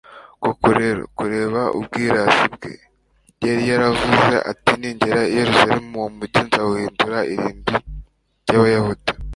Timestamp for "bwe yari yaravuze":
2.55-4.35